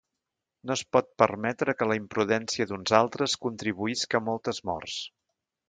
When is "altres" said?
3.03-3.39